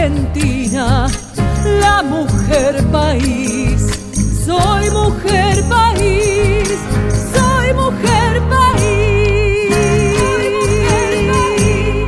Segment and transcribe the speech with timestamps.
[0.00, 1.08] Argentina,
[1.78, 4.00] la mujer país.
[4.46, 6.70] Soy mujer país,
[7.34, 9.74] soy mujer país.
[10.18, 12.06] Soy mujer país.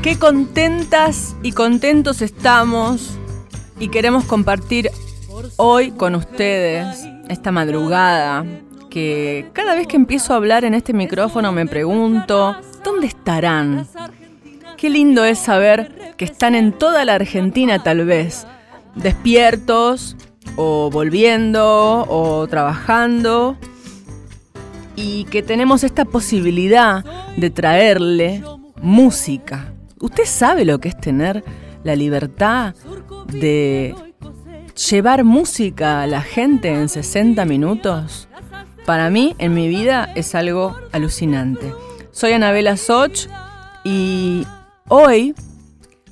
[0.00, 3.18] Qué contentas y contentos estamos
[3.78, 4.90] y queremos compartir
[5.56, 8.44] hoy con ustedes esta madrugada
[8.90, 13.86] que cada vez que empiezo a hablar en este micrófono me pregunto, ¿dónde estarán?
[14.76, 18.46] Qué lindo es saber que están en toda la Argentina tal vez,
[18.94, 20.16] despiertos
[20.56, 23.56] o volviendo o trabajando
[24.96, 27.04] y que tenemos esta posibilidad
[27.36, 28.44] de traerle
[28.80, 29.72] música.
[30.00, 31.42] ¿Usted sabe lo que es tener
[31.82, 32.74] la libertad
[33.26, 33.94] de
[34.74, 38.28] llevar música a la gente en 60 minutos?
[38.84, 41.72] Para mí, en mi vida, es algo alucinante.
[42.10, 43.28] Soy Anabela Soch
[43.84, 44.46] y
[44.88, 45.34] hoy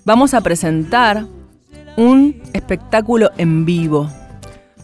[0.05, 1.27] vamos a presentar
[1.97, 4.11] un espectáculo en vivo.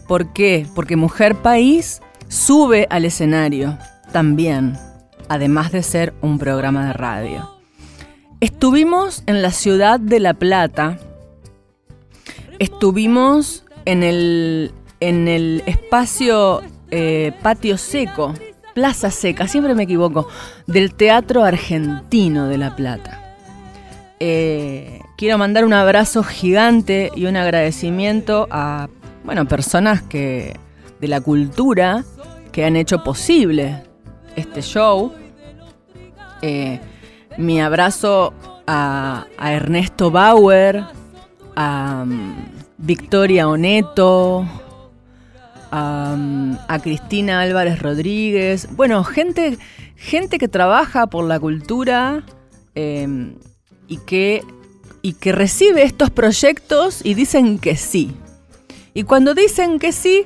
[0.07, 0.67] ¿Por qué?
[0.75, 3.77] Porque Mujer País sube al escenario
[4.11, 4.77] también,
[5.29, 7.49] además de ser un programa de radio.
[8.39, 10.97] Estuvimos en la ciudad de La Plata.
[12.59, 18.35] Estuvimos en el, en el espacio eh, Patio Seco,
[18.75, 20.27] Plaza Seca, siempre me equivoco,
[20.67, 23.35] del Teatro Argentino de La Plata.
[24.19, 28.89] Eh, quiero mandar un abrazo gigante y un agradecimiento a
[29.23, 30.55] bueno, personas que,
[31.01, 32.03] de la cultura
[32.51, 33.83] que han hecho posible
[34.35, 35.13] este show.
[36.43, 36.79] Eh,
[37.37, 38.35] mi abrazo
[38.67, 40.83] a, Ernesto Bauer,
[41.55, 42.05] a
[42.81, 44.47] Victoria Oneto,
[45.71, 48.69] a, Cristina Álvarez Rodríguez.
[48.75, 49.57] Bueno, gente,
[49.95, 52.23] gente que trabaja por la cultura
[52.75, 53.35] eh,
[53.87, 54.43] y, que,
[55.01, 58.15] y que recibe estos proyectos y dicen que sí.
[58.93, 60.25] Y cuando dicen que sí,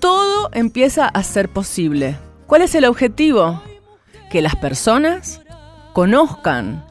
[0.00, 2.18] todo empieza a ser posible.
[2.46, 3.62] ¿Cuál es el objetivo?
[4.30, 5.40] Que las personas
[5.92, 6.84] conozcan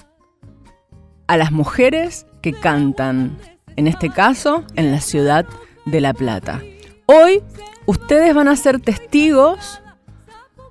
[1.27, 3.37] a las mujeres que cantan,
[3.75, 5.45] en este caso en la ciudad
[5.85, 6.61] de La Plata.
[7.05, 7.41] Hoy
[7.85, 9.81] ustedes van a ser testigos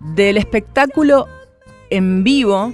[0.01, 1.27] del espectáculo
[1.91, 2.73] en vivo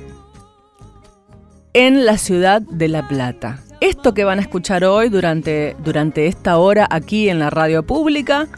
[1.73, 3.61] en la ciudad de La Plata.
[3.81, 8.49] Esto que van a escuchar hoy durante, durante esta hora aquí en la radio pública,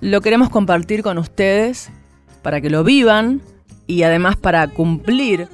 [0.00, 1.90] lo queremos compartir con ustedes
[2.42, 3.40] para que lo vivan
[3.86, 5.48] y además para cumplir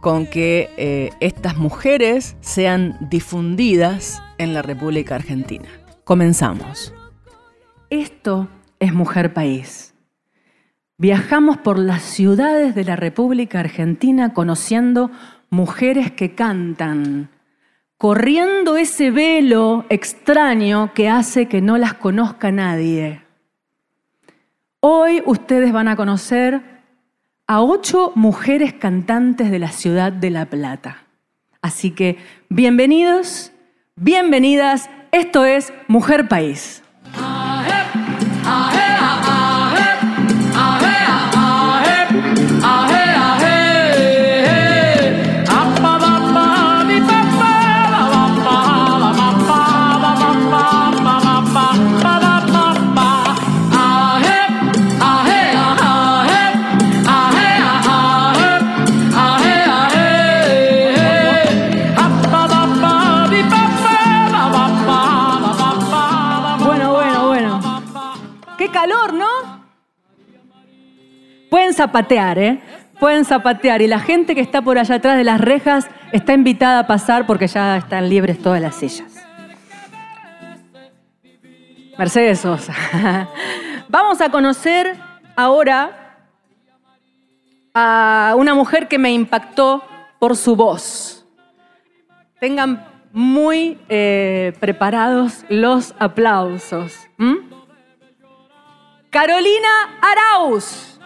[0.00, 5.68] con que eh, estas mujeres sean difundidas en la República Argentina.
[6.04, 6.94] Comenzamos.
[7.90, 8.48] Esto
[8.78, 9.94] es Mujer País.
[10.96, 15.10] Viajamos por las ciudades de la República Argentina conociendo
[15.50, 17.30] mujeres que cantan,
[17.96, 23.22] corriendo ese velo extraño que hace que no las conozca nadie.
[24.80, 26.77] Hoy ustedes van a conocer
[27.48, 31.06] a ocho mujeres cantantes de la ciudad de La Plata.
[31.62, 32.18] Así que
[32.50, 33.52] bienvenidos,
[33.96, 36.82] bienvenidas, esto es Mujer País.
[71.78, 72.60] Zapatear, ¿eh?
[72.98, 73.80] Pueden zapatear.
[73.82, 77.26] Y la gente que está por allá atrás de las rejas está invitada a pasar
[77.26, 79.14] porque ya están libres todas las sillas.
[81.96, 82.74] Mercedes Sosa.
[83.88, 84.96] Vamos a conocer
[85.36, 86.16] ahora
[87.74, 89.82] a una mujer que me impactó
[90.18, 91.26] por su voz.
[92.40, 97.08] Tengan muy eh, preparados los aplausos.
[99.10, 99.68] Carolina
[100.00, 100.97] Arauz.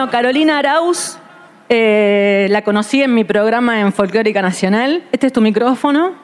[0.00, 1.18] Bueno, Carolina Arauz,
[1.68, 5.02] eh, la conocí en mi programa en Folclórica Nacional.
[5.12, 6.14] Este es tu micrófono.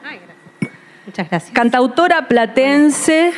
[1.05, 1.53] Muchas gracias.
[1.53, 3.33] Cantautora platense,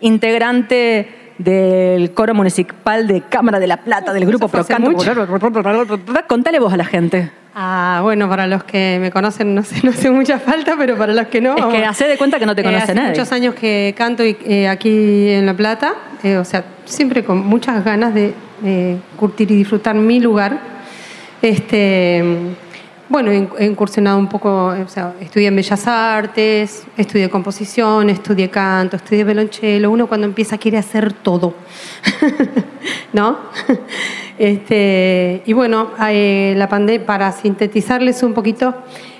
[0.00, 1.08] integrante
[1.42, 4.92] del Coro Municipal de Cámara de la Plata, del Grupo Procanto.
[6.28, 7.30] Contale vos a la gente.
[7.54, 11.14] Ah, bueno, para los que me conocen no sé, no hace mucha falta, pero para
[11.14, 11.56] los que no...
[11.56, 13.10] Es que hace de cuenta que no te eh, conoce hace nadie.
[13.10, 17.38] muchos años que canto y- eh, aquí en La Plata, eh, o sea, siempre con
[17.38, 18.34] muchas ganas de
[18.64, 20.58] eh, curtir y disfrutar mi lugar.
[21.42, 22.22] Este,
[23.10, 28.94] bueno, he incursionado un poco, o sea, estudié en Bellas Artes, estudié composición, estudié canto,
[28.94, 29.90] estudié violonchelo.
[29.90, 31.54] Uno cuando empieza quiere hacer todo,
[33.12, 33.36] ¿no?
[34.38, 38.74] Este, y bueno, la pandemia, para sintetizarles un poquito,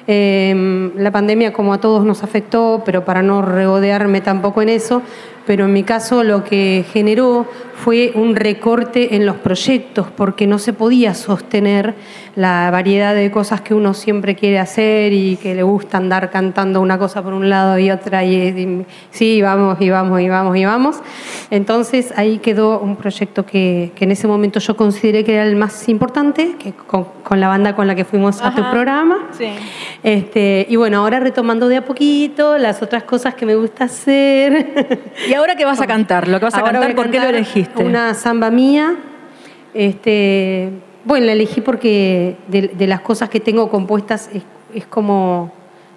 [0.07, 5.03] eh, la pandemia como a todos nos afectó, pero para no regodearme tampoco en eso,
[5.51, 7.45] pero en mi caso lo que generó
[7.75, 11.95] fue un recorte en los proyectos, porque no se podía sostener
[12.37, 16.81] la variedad de cosas que uno siempre quiere hacer y que le gusta andar cantando
[16.81, 20.57] una cosa por un lado y otra, y, y- sí, vamos, y vamos, y vamos,
[20.57, 21.01] y vamos.
[21.51, 25.57] Entonces ahí quedó un proyecto que, que en ese momento yo consideré que era el
[25.57, 28.71] más importante, que con, con la banda con la que fuimos a tu Ajá.
[28.71, 29.31] programa.
[29.37, 29.49] Sí.
[30.03, 35.11] Este, y bueno, ahora retomando de a poquito las otras cosas que me gusta hacer.
[35.29, 36.29] ¿Y ahora qué vas a cantar?
[36.29, 37.83] Lo que vas a Ahora cantar, ¿por qué lo elegiste?
[37.85, 38.95] Una samba mía.
[39.75, 40.71] Este,
[41.05, 44.43] bueno, la elegí porque de, de las cosas que tengo compuestas es,
[44.75, 45.53] es como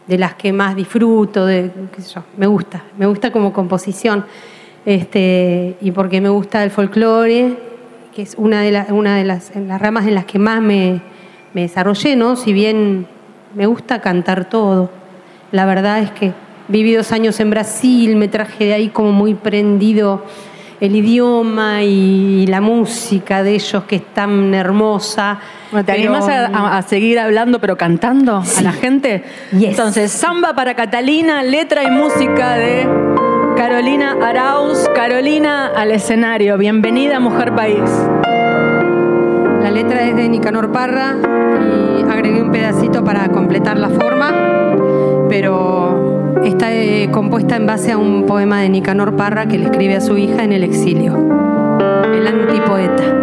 [0.08, 4.26] de las que más disfruto, de, qué sé yo, me gusta, me gusta como composición.
[4.86, 7.56] Este, y porque me gusta el folclore,
[8.14, 10.62] que es una de, la- una de las, en las ramas en las que más
[10.62, 11.02] me,
[11.54, 12.36] me desarrollé, ¿no?
[12.36, 13.08] Si bien
[13.56, 14.90] me gusta cantar todo.
[15.52, 16.34] La verdad es que
[16.68, 20.24] viví dos años en Brasil, me traje de ahí como muy prendido
[20.80, 25.40] el idioma y la música de ellos que es tan hermosa.
[25.72, 29.24] Bueno, ¿Te Pero- animás a, seguir hablando pero cantando a la gente?
[29.52, 29.70] Yes.
[29.70, 32.88] Entonces, samba para Catalina, letra y música de
[33.56, 34.90] Carolina Arauz.
[34.94, 36.58] Carolina al escenario.
[36.58, 37.90] Bienvenida, Mujer País.
[39.62, 44.76] La letra es de Nicanor Parra y agregué un pedacito para completar la forma,
[45.30, 45.93] pero
[46.44, 50.02] está eh, compuesta en base a un poema de Nicanor Parra que le escribe a
[50.02, 51.16] su hija en el exilio.
[52.14, 53.23] El antipoeta.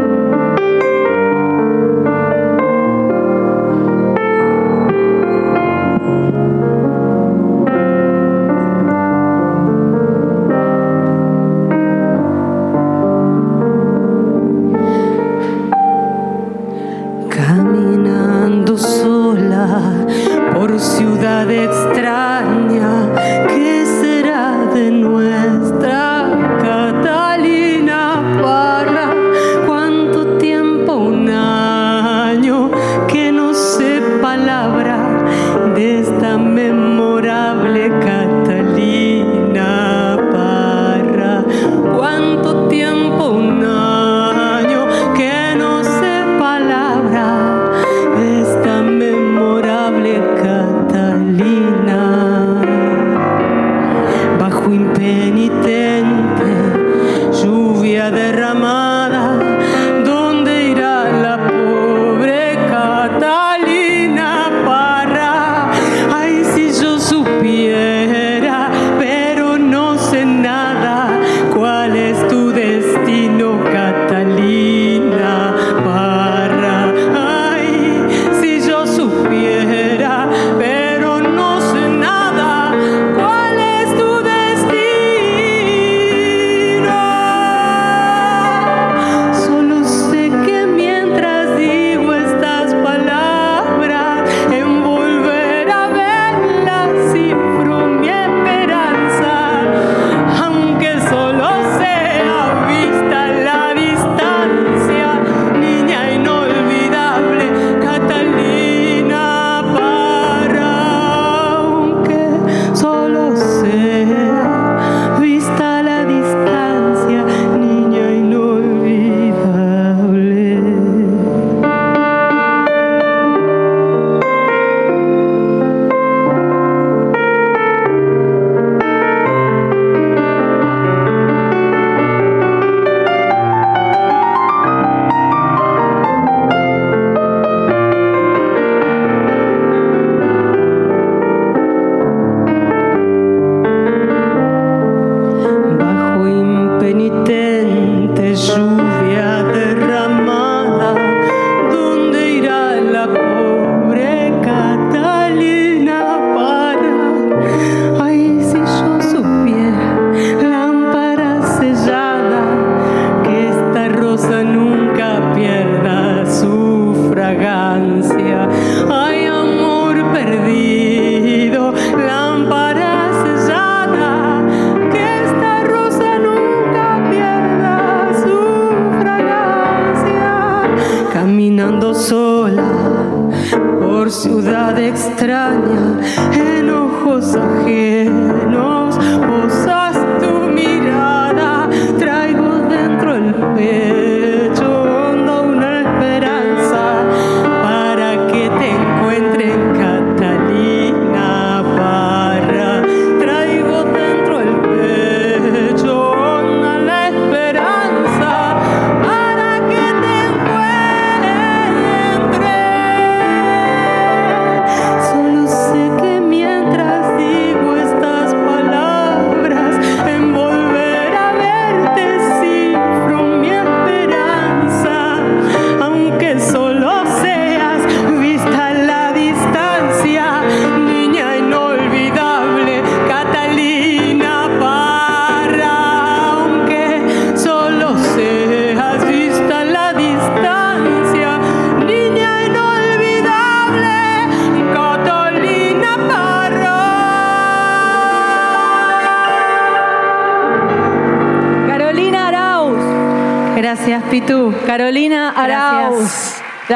[184.90, 185.99] Extraña,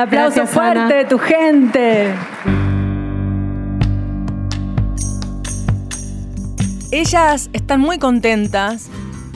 [0.04, 0.94] aplauso Gracias, fuerte Ana.
[0.94, 2.14] de tu gente.
[6.90, 8.88] Ellas están muy contentas,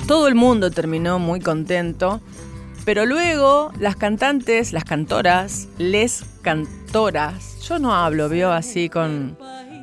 [0.07, 2.21] todo el mundo terminó muy contento,
[2.85, 9.37] pero luego las cantantes, las cantoras, les cantoras, yo no hablo, veo así con,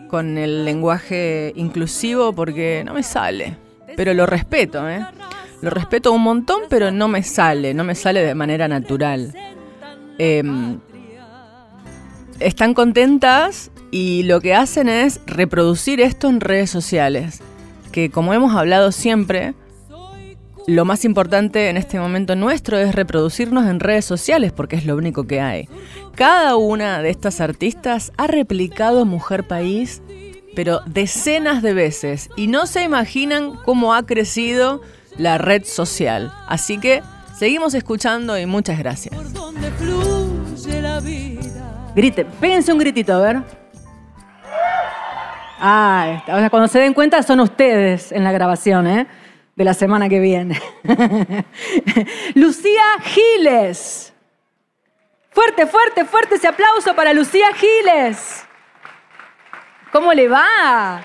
[0.08, 3.58] con el lenguaje inclusivo porque no me sale,
[3.98, 5.06] pero lo respeto, ¿eh?
[5.62, 9.34] Lo respeto un montón, pero no me sale, no me sale de manera natural.
[10.18, 10.80] Em,
[12.40, 17.42] están contentas y lo que hacen es reproducir esto en redes sociales,
[17.92, 19.54] que como hemos hablado siempre,
[20.68, 24.96] lo más importante en este momento nuestro es reproducirnos en redes sociales porque es lo
[24.96, 25.70] único que hay.
[26.16, 30.02] Cada una de estas artistas ha replicado Mujer País,
[30.56, 34.82] pero decenas de veces, y no se imaginan cómo ha crecido
[35.18, 36.34] la red social.
[36.48, 37.04] Así que
[37.38, 39.16] seguimos escuchando y muchas gracias.
[39.16, 41.92] por donde fluye la vida.
[41.96, 43.44] Grite, péguense un gritito, a ver.
[45.60, 46.36] Ah, está.
[46.36, 49.08] O sea, cuando se den cuenta son ustedes en la grabación, ¿eh?
[49.56, 50.62] De la semana que viene.
[52.36, 54.14] Lucía Giles.
[55.32, 58.46] Fuerte, fuerte, fuerte ese aplauso para Lucía Giles.
[59.92, 61.02] ¿Cómo le va?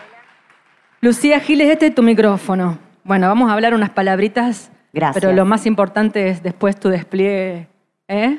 [1.01, 2.79] Lucía Giles, este es tu micrófono.
[3.05, 4.71] Bueno, vamos a hablar unas palabritas.
[4.93, 5.23] Gracias.
[5.23, 7.69] Pero lo más importante es después tu despliegue.
[8.09, 8.39] ¿eh?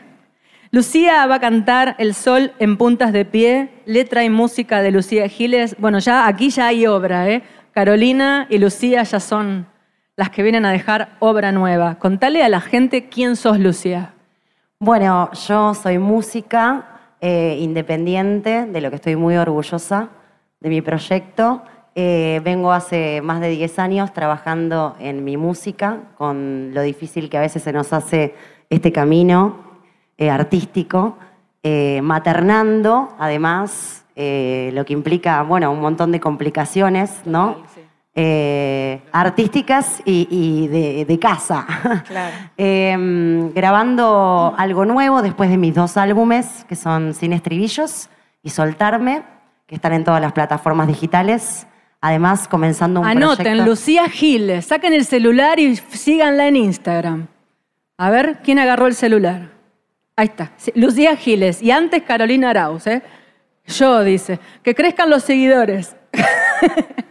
[0.71, 5.27] Lucía va a cantar El sol en puntas de pie, letra y música de Lucía
[5.27, 5.75] Giles.
[5.79, 7.43] Bueno, ya aquí ya hay obra, ¿eh?
[7.73, 9.67] Carolina y Lucía ya son
[10.15, 11.95] las que vienen a dejar obra nueva.
[11.95, 14.13] Contale a la gente quién sos, Lucía.
[14.79, 20.09] Bueno, yo soy música eh, independiente, de lo que estoy muy orgullosa
[20.59, 21.63] de mi proyecto.
[21.93, 27.37] Eh, vengo hace más de 10 años trabajando en mi música, con lo difícil que
[27.37, 28.33] a veces se nos hace
[28.69, 29.57] este camino
[30.17, 31.17] eh, artístico,
[31.63, 37.57] eh, maternando, además, lo que implica, bueno, un montón de complicaciones, ¿no?
[39.11, 41.65] Artísticas y, y de, de casa.
[42.07, 42.35] Claro.
[42.57, 48.09] Eh, grabando algo nuevo después de mis dos álbumes, que son Sin Estribillos
[48.43, 49.23] y Soltarme,
[49.65, 51.65] que están en todas las plataformas digitales.
[52.01, 53.65] Además, comenzando un Anoten, proyecto...
[53.65, 54.65] Lucía Giles.
[54.65, 57.27] Saquen el celular y síganla en Instagram.
[57.97, 59.51] A ver, ¿quién agarró el celular?
[60.15, 60.51] Ahí está.
[60.73, 61.61] Lucía Giles.
[61.61, 63.03] Y antes Carolina Arauz, ¿eh?
[63.67, 64.39] Yo, dice.
[64.63, 65.95] Que crezcan los seguidores.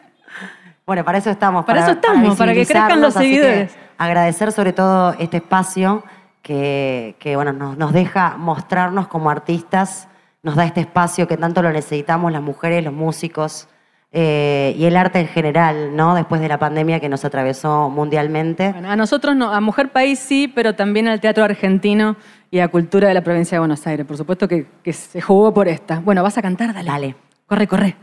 [0.86, 1.64] Bueno, para eso estamos.
[1.64, 3.72] Para eso estamos, para que crezcan los seguidores.
[3.96, 6.02] agradecer sobre todo este espacio
[6.42, 10.08] que, que, bueno, nos, nos deja mostrarnos como artistas,
[10.42, 13.68] nos da este espacio que tanto lo necesitamos las mujeres, los músicos
[14.12, 16.14] eh, y el arte en general, ¿no?
[16.14, 18.72] Después de la pandemia que nos atravesó mundialmente.
[18.72, 22.16] Bueno, a nosotros no, a Mujer País sí, pero también al teatro argentino
[22.50, 24.04] y a Cultura de la provincia de Buenos Aires.
[24.04, 26.00] Por supuesto que, que se jugó por esta.
[26.00, 26.90] Bueno, vas a cantar, dale.
[26.90, 27.16] Dale.
[27.46, 27.96] Corre, corre.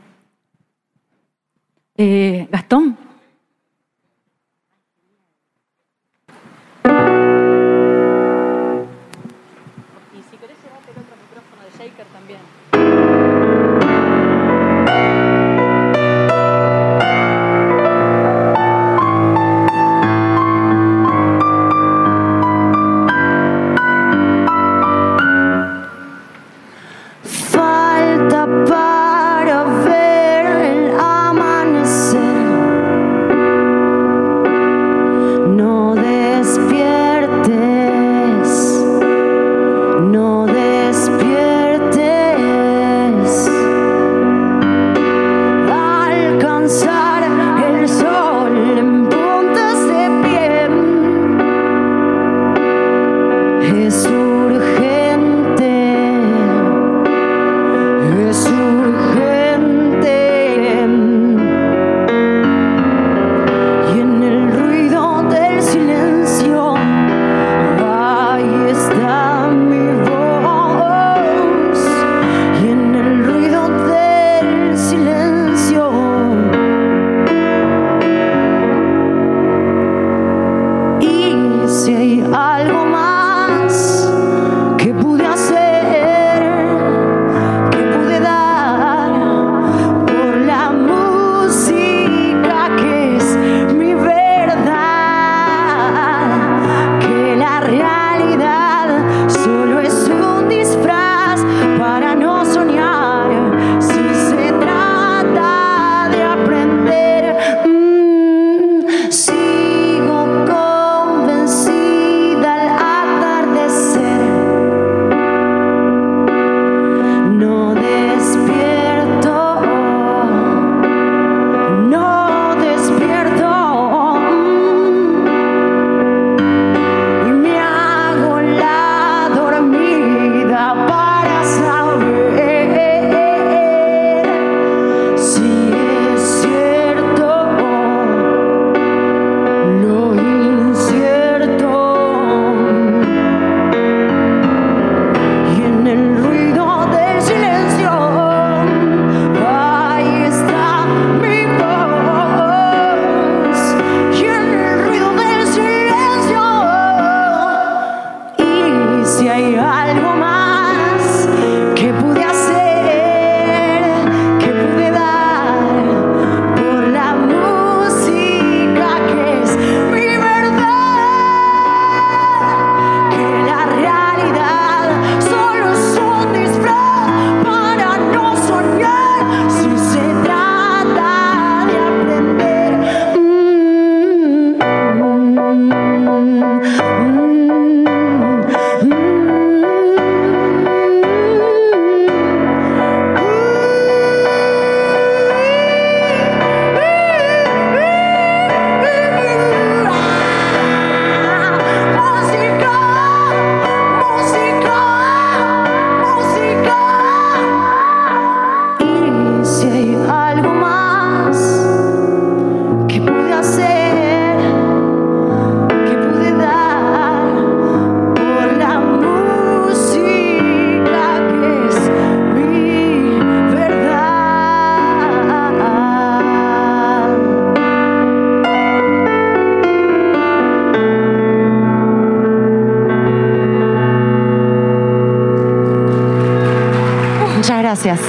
[1.97, 3.06] Eh, Gastón.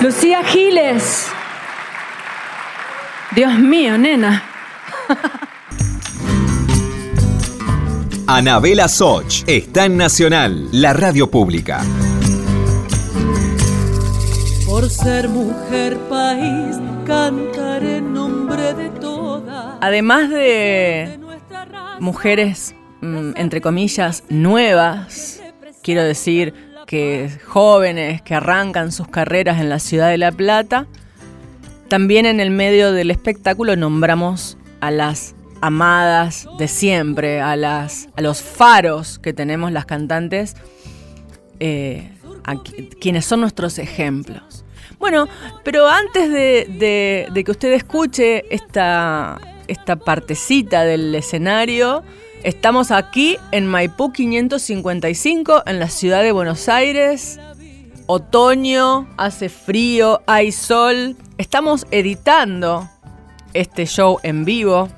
[0.03, 1.29] Lucía Giles.
[3.37, 4.42] Dios mío, nena.
[8.27, 11.85] Anabela Soch está en Nacional, la radio pública.
[14.66, 19.77] Por ser mujer país, cantaré en nombre de todas.
[19.81, 21.16] Además de
[22.01, 25.40] mujeres, mm, entre comillas, nuevas,
[25.81, 30.87] quiero decir, que jóvenes que arrancan sus carreras en la ciudad de La Plata,
[31.88, 38.22] también en el medio del espectáculo nombramos a las amadas de siempre, a, las, a
[38.22, 40.57] los faros que tenemos las cantantes,
[41.61, 42.11] eh,
[42.98, 44.64] quienes son nuestros ejemplos.
[44.98, 45.29] Bueno,
[45.64, 52.03] pero antes de, que usted escuche esta, esta partecita del escenario,
[52.44, 57.40] Estamos aquí en Maipú 555, en la ciudad de Buenos Aires.
[58.07, 61.16] Otoño, hace frío, hay sol.
[61.37, 62.88] Estamos editando
[63.55, 64.88] este show en vivo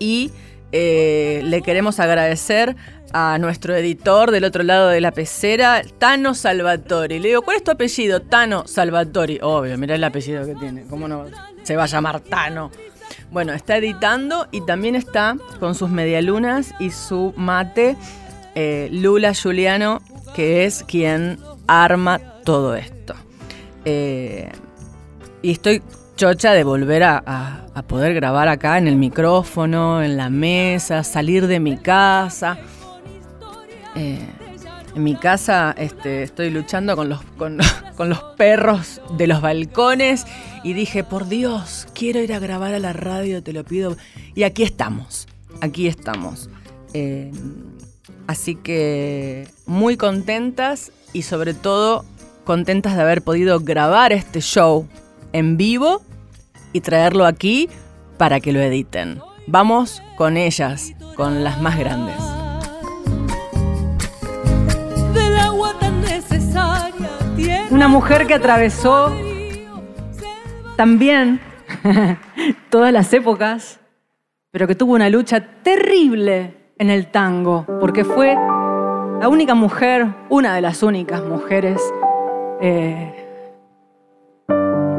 [0.00, 0.32] y
[0.72, 2.74] eh, le queremos agradecer
[3.12, 7.20] a nuestro editor del otro lado de la pecera, Tano Salvatori.
[7.20, 8.20] Le digo, ¿cuál es tu apellido?
[8.20, 9.38] Tano Salvatori.
[9.42, 10.86] Obvio, mirá el apellido que tiene.
[10.90, 11.26] ¿Cómo no
[11.62, 12.72] se va a llamar Tano?
[13.32, 17.96] Bueno, está editando y también está con sus medialunas y su mate
[18.54, 20.02] eh, Lula Juliano,
[20.34, 23.14] que es quien arma todo esto.
[23.86, 24.52] Eh,
[25.40, 25.82] y estoy
[26.14, 31.58] chocha de volver a, poder grabar acá en el micrófono, en la mesa, salir de
[31.58, 32.58] mi casa.
[33.94, 34.28] Eh,
[34.94, 37.58] en mi casa este, estoy luchando con los, con,
[37.98, 40.26] los perros de los balcones
[40.62, 43.96] y dije, por Dios, quiero ir a grabar a la radio, te lo pido.
[44.34, 45.26] Y aquí estamos,
[45.60, 46.48] aquí estamos.
[46.94, 47.30] Eh,
[48.26, 52.04] Así que muy contentas y sobre todo
[52.44, 54.86] contentas de haber podido grabar este show
[55.32, 56.02] en vivo
[56.72, 57.68] y traerlo aquí
[58.16, 59.20] para que lo editen.
[59.46, 62.16] Vamos con ellas, con las más grandes.
[67.70, 69.12] Una mujer que atravesó
[70.76, 71.40] también
[72.70, 73.80] todas las épocas,
[74.50, 80.54] pero que tuvo una lucha terrible en el tango, porque fue la única mujer, una
[80.54, 81.80] de las únicas mujeres
[82.60, 83.12] eh,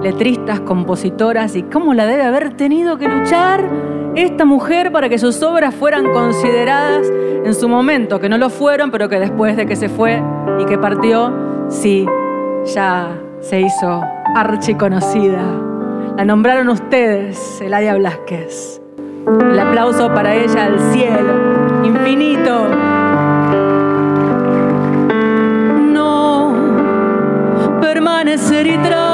[0.02, 3.70] letristas, compositoras, y cómo la debe haber tenido que luchar
[4.16, 8.92] esta mujer para que sus obras fueran consideradas en su momento, que no lo fueron,
[8.92, 10.22] pero que después de que se fue
[10.60, 12.06] y que partió, sí,
[12.66, 14.02] ya se hizo
[14.36, 15.44] archiconocida.
[16.18, 18.82] La nombraron ustedes, Eladia Blasquez.
[19.52, 22.68] El aplauso para ella al cielo, infinito.
[25.92, 26.54] No,
[27.82, 29.13] permanecer y transcurrir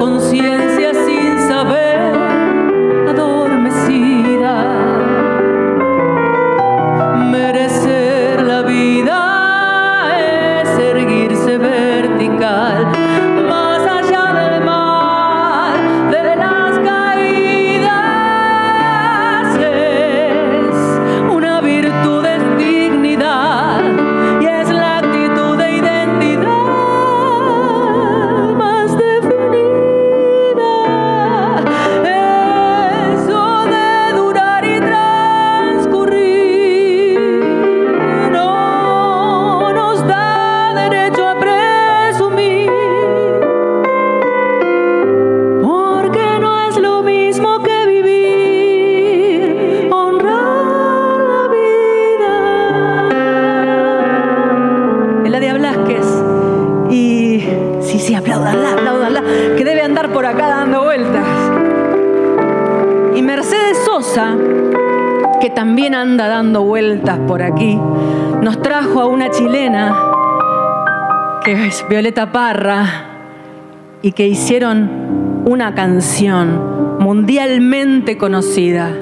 [0.00, 0.69] conciencia
[71.90, 72.84] Violeta Parra,
[74.00, 78.92] y que hicieron una canción mundialmente conocida.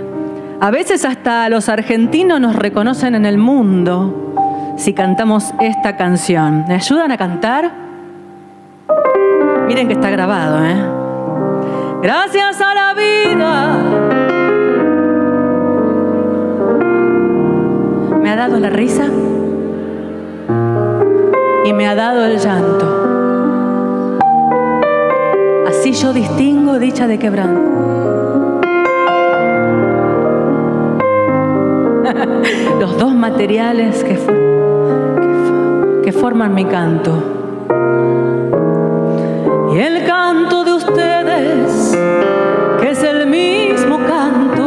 [0.58, 6.64] A veces hasta los argentinos nos reconocen en el mundo si cantamos esta canción.
[6.66, 7.70] ¿Me ayudan a cantar?
[9.66, 10.82] Miren que está grabado, ¿eh?
[12.00, 13.76] Gracias a la vida.
[18.22, 19.10] Me ha dado la risa
[21.78, 22.86] me ha dado el llanto.
[25.68, 27.70] Así yo distingo dicha de quebranto.
[32.80, 34.18] Los dos materiales que,
[36.10, 37.12] forman mi canto.
[39.72, 41.96] Y el canto de ustedes,
[42.80, 44.64] que es el mismo canto.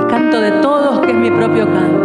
[0.00, 2.03] El canto de todos que es mi propio canto.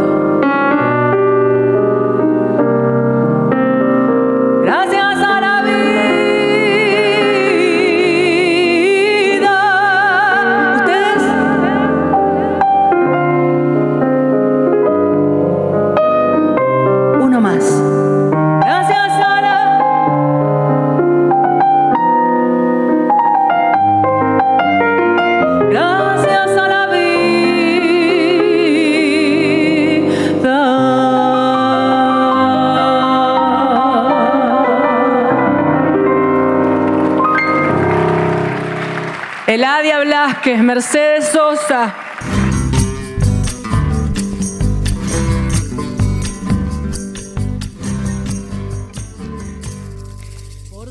[40.63, 41.95] Mercedes Sosa.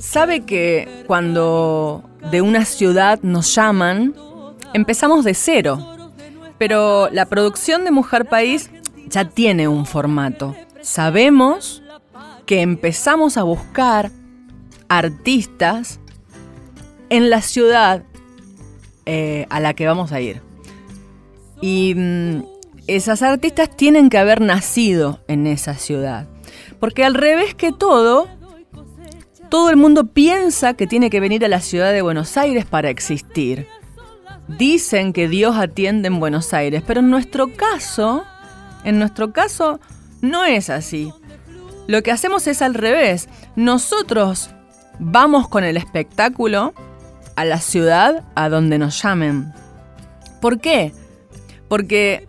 [0.01, 4.15] Sabe que cuando de una ciudad nos llaman,
[4.75, 5.97] empezamos de cero.
[6.59, 8.71] Pero la producción de Mujer País
[9.07, 10.57] ya tiene un formato.
[10.83, 11.83] Sabemos
[12.47, 14.11] que empezamos a buscar
[14.89, 16.01] artistas
[17.11, 18.03] en la ciudad
[19.11, 20.43] eh, a la que vamos a ir.
[21.63, 22.43] Y mm,
[22.89, 26.29] esas artistas tienen que haber nacido en esa ciudad.
[26.79, 28.29] Porque al revés que todo,
[29.49, 32.91] todo el mundo piensa que tiene que venir a la ciudad de Buenos Aires para
[32.91, 33.67] existir.
[34.47, 38.25] Dicen que Dios atiende en Buenos Aires, pero en nuestro caso,
[38.85, 39.81] en nuestro caso,
[40.21, 41.15] No es así.
[41.87, 43.31] Lo que hacemos es al revés.
[43.57, 44.51] Nosotros
[44.99, 46.75] vamos con el espectáculo
[47.39, 49.53] a la ciudad a donde nos llamen.
[50.41, 50.93] ¿Por qué?
[51.69, 52.27] Porque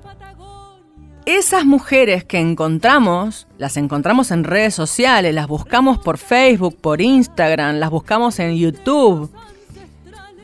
[1.26, 7.78] esas mujeres que encontramos, las encontramos en redes sociales, las buscamos por Facebook, por Instagram,
[7.78, 9.32] las buscamos en YouTube.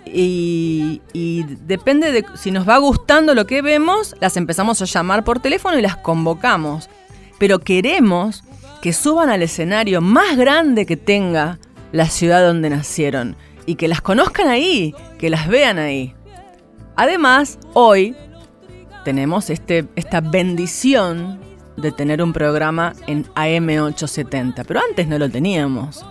[0.04, 5.24] Y, y, depende de si nos va gustando lo que vemos, las empezamos a llamar
[5.24, 6.90] por teléfono y las convocamos.
[7.38, 8.44] Pero queremos
[8.82, 11.60] que suban al escenario más grande que tenga
[11.92, 16.14] la ciudad donde nacieron y que las conozcan ahí, que las vean ahí.
[16.96, 18.16] Además, hoy
[19.04, 21.40] tenemos este, esta bendición
[21.78, 26.06] de tener un programa en AM870, pero antes no lo teníamos.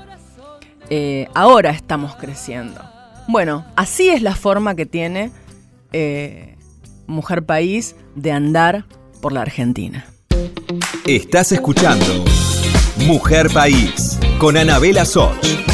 [0.90, 2.80] Eh, ahora estamos creciendo.
[3.28, 5.30] Bueno, así es la forma que tiene
[5.92, 6.56] eh,
[7.06, 8.84] Mujer País de andar
[9.22, 10.04] por la Argentina.
[11.06, 12.24] Estás escuchando
[13.06, 15.73] Mujer País con Anabela Soch.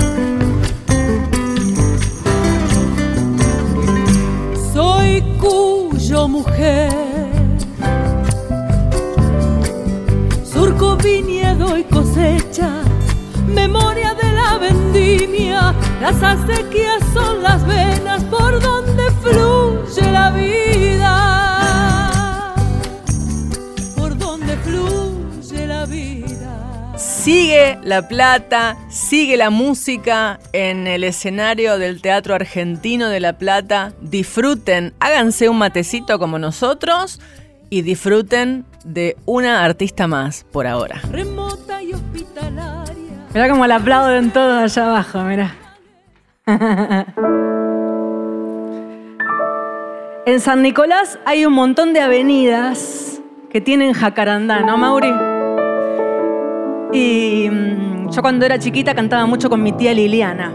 [6.21, 6.91] Cuyo mujer.
[10.43, 12.83] Surco viñedo y cosecha,
[13.47, 15.73] memoria de la vendimia.
[16.01, 18.80] Las acequias son las venas por donde
[27.61, 33.93] Sigue la plata, sigue la música en el escenario del Teatro Argentino de La Plata.
[34.01, 37.21] Disfruten, háganse un matecito como nosotros
[37.69, 41.01] y disfruten de una artista más por ahora.
[41.11, 43.27] Remota y hospitalaria.
[43.31, 45.55] Mirá como la aplauden todos allá abajo, mirá.
[50.25, 53.21] en San Nicolás hay un montón de avenidas
[53.51, 55.11] que tienen jacarandá, ¿no, Mauri?
[56.93, 60.51] Y mm, yo cuando era chiquita cantaba mucho con mi tía Liliana,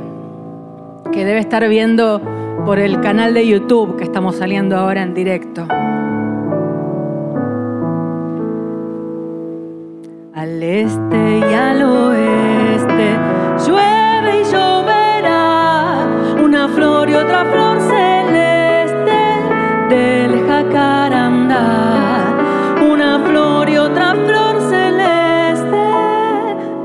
[1.12, 2.20] que debe estar viendo
[2.66, 5.66] por el canal de YouTube que estamos saliendo ahora en directo.
[10.34, 13.16] Al este y al oeste
[13.66, 16.06] llueve y lloverá
[16.44, 19.16] una flor y otra flor celeste
[19.88, 21.85] del jacarandá.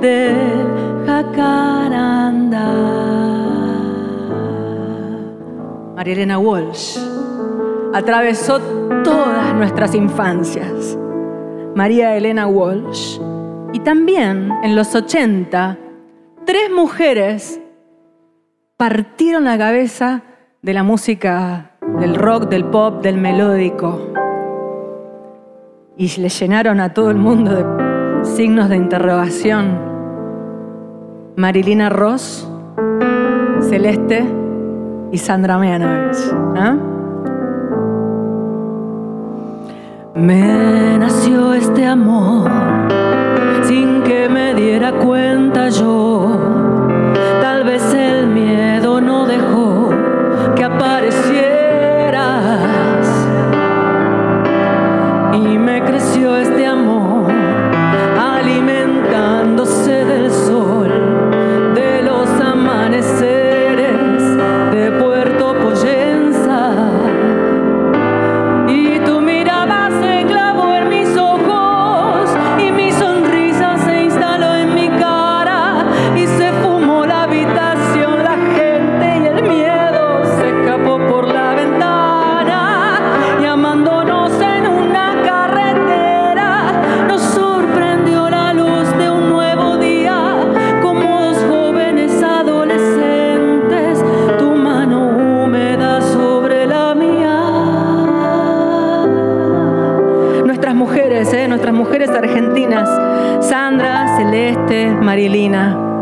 [0.01, 2.71] Del jacarandá.
[5.95, 6.97] María Elena Walsh
[7.93, 8.59] atravesó
[9.03, 10.97] todas nuestras infancias.
[11.75, 13.19] María Elena Walsh.
[13.73, 15.77] Y también en los 80,
[16.45, 17.61] tres mujeres
[18.77, 20.23] partieron la cabeza
[20.61, 24.11] de la música, del rock, del pop, del melódico.
[25.95, 29.90] Y le llenaron a todo el mundo de signos de interrogación.
[31.41, 32.47] Marilina Ross,
[33.67, 34.23] Celeste
[35.11, 36.19] y Sandra Mianovich.
[36.55, 36.77] ¿ah?
[40.13, 42.47] Me nació este amor
[43.63, 46.29] sin que me diera cuenta yo.
[47.41, 49.89] Tal vez el miedo no dejó
[50.55, 51.41] que aparecieras.
[55.33, 57.31] Y me creció este amor
[58.19, 59.90] alimentándose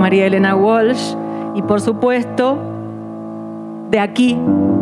[0.10, 1.14] María Elena Walsh
[1.54, 2.58] y por supuesto,
[3.92, 4.36] de aquí,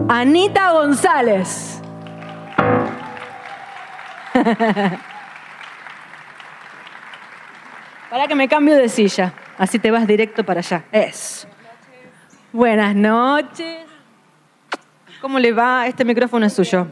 [0.08, 1.82] Anita González.
[8.10, 9.34] Para que me cambio de silla.
[9.58, 10.86] Así te vas directo para allá.
[10.94, 11.50] Eso.
[12.54, 13.86] Buenas noches.
[15.20, 15.88] ¿Cómo le va?
[15.88, 16.88] Este micrófono es suyo.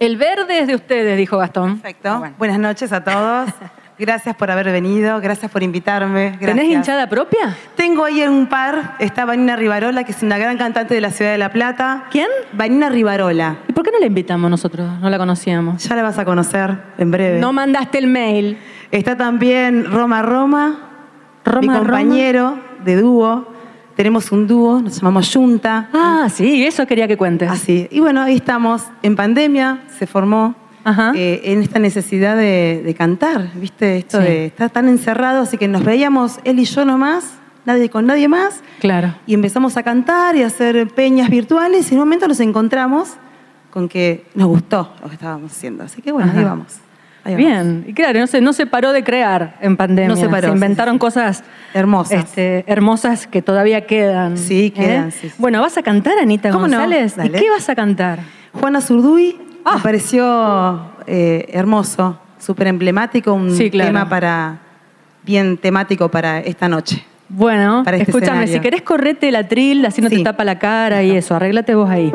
[0.00, 1.78] El verde es de ustedes, dijo Gastón.
[1.78, 2.24] Perfecto.
[2.38, 3.50] Buenas noches a todos.
[3.98, 6.32] Gracias por haber venido, gracias por invitarme.
[6.38, 6.74] ¿Tenés gracias.
[6.74, 7.56] hinchada propia?
[7.76, 11.32] Tengo ahí un par, está Vanina Rivarola, que es una gran cantante de la ciudad
[11.32, 12.04] de La Plata.
[12.10, 12.26] ¿Quién?
[12.52, 13.56] Vanina Rivarola.
[13.66, 15.00] ¿Y por qué no la invitamos nosotros?
[15.00, 15.82] No la conocíamos.
[15.82, 17.40] Ya la vas a conocer en breve.
[17.40, 18.58] No mandaste el mail.
[18.90, 20.78] Está también Roma Roma,
[21.42, 23.48] Roma, mi compañero de dúo.
[23.94, 25.88] Tenemos un dúo, nos llamamos Junta.
[25.94, 27.50] Ah, sí, eso quería que cuentes.
[27.50, 27.88] Así.
[27.90, 28.82] Y bueno, ahí estamos.
[29.02, 30.65] En pandemia se formó.
[31.14, 33.96] Eh, en esta necesidad de, de cantar, ¿viste?
[33.98, 34.24] Esto Sí.
[34.24, 38.28] de estar tan encerrado, así que nos veíamos él y yo nomás, nadie con nadie
[38.28, 38.62] más.
[38.80, 39.14] Claro.
[39.26, 43.14] Y empezamos a cantar y a hacer peñas virtuales y en un momento nos encontramos
[43.70, 45.84] con que nos gustó lo que estábamos haciendo.
[45.84, 46.38] Así que bueno, Ajá.
[46.38, 46.66] ahí vamos.
[47.24, 47.46] Ahí vamos.
[47.48, 50.08] Bien, y claro, no se, no se paró de crear en pandemia.
[50.08, 50.98] No se paró, sí, inventaron sí.
[51.00, 51.42] cosas
[51.74, 52.20] Hermosas.
[52.24, 54.38] este, hermosas que todavía quedan.
[54.38, 55.10] Sí, quedan, ¿eh?
[55.10, 55.34] sí, sí.
[55.36, 56.78] Bueno, ¿vas a cantar, Anita ¿Cómo no?
[56.78, 57.14] González?
[57.14, 57.38] ¿Y Dale.
[57.40, 58.20] qué vas a cantar?
[58.52, 59.36] Juana Zurduy.
[59.74, 63.88] Me pareció eh, hermoso, súper emblemático, un Sí, claro.
[63.88, 64.58] tema para
[65.24, 67.04] bien temático para esta noche.
[67.28, 68.52] Bueno, este escúchame, escenario.
[68.54, 71.90] si querés correte el atril, así no te tapa la cara y eso, arréglate vos
[71.90, 72.12] ahí.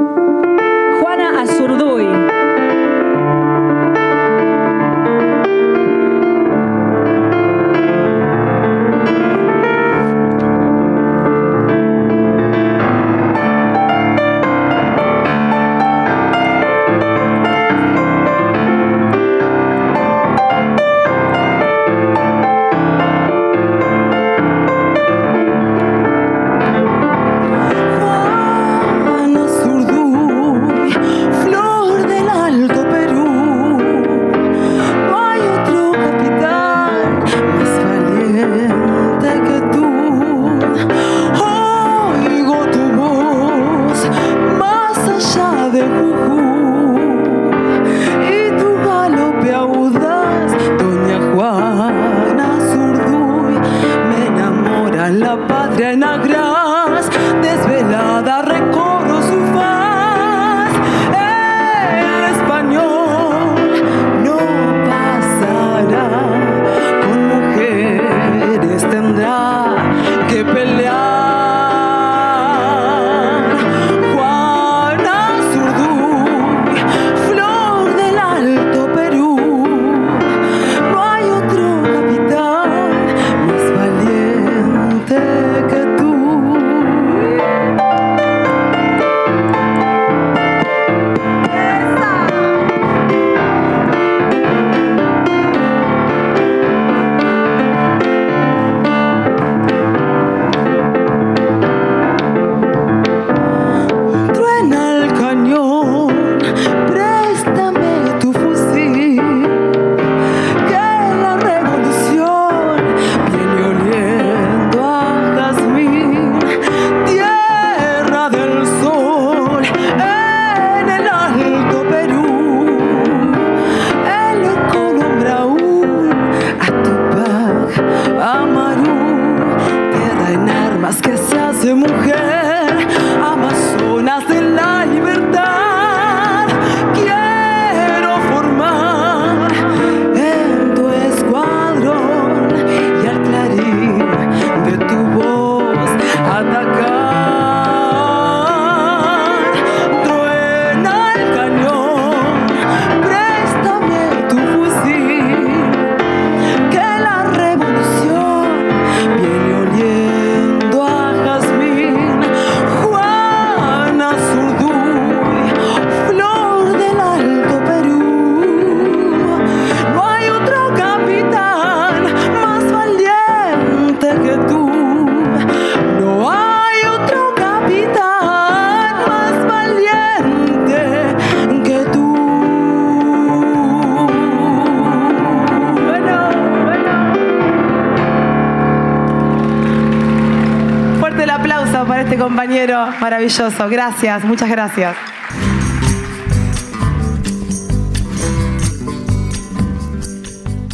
[193.40, 194.96] Gracias, muchas gracias.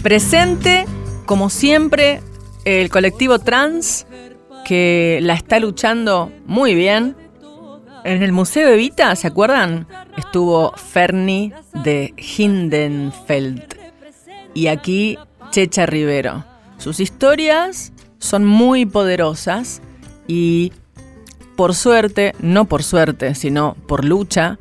[0.01, 0.85] Presente,
[1.25, 2.21] como siempre,
[2.65, 4.07] el colectivo trans
[4.65, 7.15] que la está luchando muy bien.
[8.03, 9.87] En el Museo Evita, ¿se acuerdan?
[10.17, 11.53] Estuvo Ferni
[11.83, 13.75] de Hindenfeld
[14.55, 15.19] y aquí
[15.51, 16.43] Checha Rivero.
[16.77, 19.81] Sus historias son muy poderosas
[20.27, 20.71] y
[21.57, 24.59] por suerte, no por suerte, sino por lucha,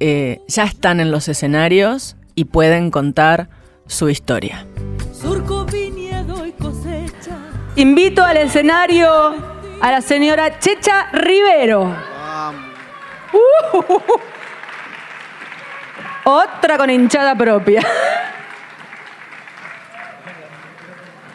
[0.00, 3.48] eh, ya están en los escenarios y pueden contar
[3.86, 4.66] su historia.
[5.12, 7.38] Surco, viñedo y cosecha.
[7.76, 9.08] Invito al escenario
[9.80, 11.96] a la señora Checha Rivero.
[13.32, 13.82] Uh,
[16.24, 17.82] Otra con hinchada propia.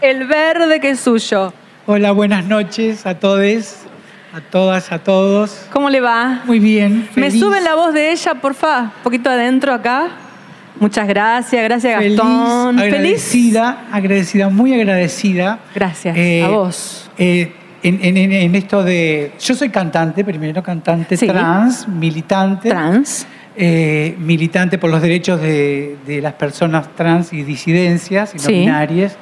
[0.01, 1.53] El verde que es suyo.
[1.85, 3.85] Hola, buenas noches a todos,
[4.33, 5.67] a todas, a todos.
[5.71, 6.41] ¿Cómo le va?
[6.45, 7.07] Muy bien.
[7.15, 8.79] ¿Me feliz, suben la voz de ella, porfa?
[8.81, 10.07] Un poquito adentro acá.
[10.79, 12.79] Muchas gracias, gracias feliz, Gastón.
[12.79, 15.59] agradecida, agradecida, muy agradecida.
[15.75, 17.09] Gracias, Eh, a vos.
[17.17, 17.53] eh,
[17.83, 19.33] en, en- en- en esto de.
[19.39, 21.27] Yo soy cantante, primero cantante Sí.
[21.27, 22.69] trans, militante.
[22.69, 23.27] Trans.
[23.55, 28.51] eh, militante por los derechos de, de las personas trans y disidencias y no Sí.
[28.51, 29.15] binarias.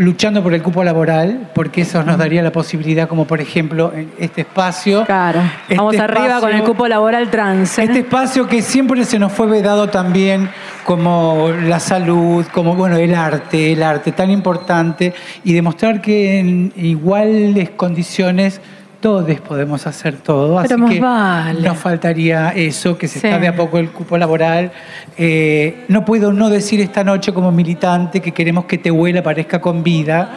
[0.00, 4.10] Luchando por el cupo laboral, porque eso nos daría la posibilidad, como por ejemplo en
[4.18, 5.04] este espacio.
[5.04, 5.42] Claro.
[5.68, 7.78] Este Vamos arriba con el cupo laboral trans.
[7.78, 7.84] ¿eh?
[7.84, 10.48] Este espacio que siempre se nos fue vedado también
[10.84, 15.12] como la salud, como bueno, el arte, el arte tan importante
[15.44, 18.62] y demostrar que en iguales condiciones
[19.00, 20.60] todos podemos hacer todo.
[20.62, 21.60] Pero Así que vale.
[21.68, 23.26] nos faltaría eso, que se Sí.
[23.26, 24.72] está de a poco el cupo laboral.
[25.16, 29.82] Eh, no puedo no decir esta noche como militante que queremos que Tehuel aparezca con
[29.82, 30.30] vida.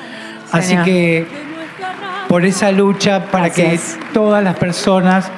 [0.51, 1.25] Así que
[2.29, 3.97] por esa lucha para Gracias.
[3.99, 5.29] que todas las personas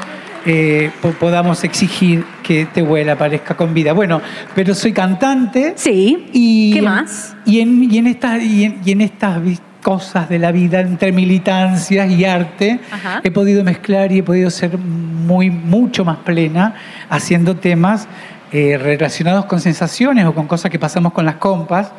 [0.47, 3.93] eh, po- podamos exigir que Tehuel aparezca con vida.
[3.93, 4.21] Bueno,
[4.53, 5.73] pero soy cantante.
[5.75, 6.27] Sí.
[6.33, 7.35] Y ¿Qué más?
[7.45, 9.39] Y en, y en estas, y en, y en estas
[9.85, 13.21] cosas de la vida, entre militancias y arte, Ajá.
[13.23, 16.73] he podido mezclar y he podido ser muy, mucho más plena
[17.07, 18.07] haciendo temas
[18.51, 21.91] eh, relacionados con sensaciones o con cosas que pasamos con las compas.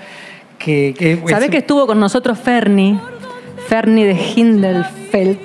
[0.58, 2.98] Que, que ¿Sabés que estuvo con nosotros Ferni?
[3.68, 5.38] Ferni de Hindelfeld